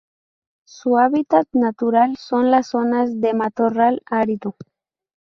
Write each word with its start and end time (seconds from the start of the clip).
Su 0.65 0.97
hábitat 0.97 1.45
natural 1.53 2.17
son 2.17 2.49
las 2.49 2.69
zonas 2.69 3.21
de 3.21 3.35
matorral 3.35 4.01
árido. 4.07 4.55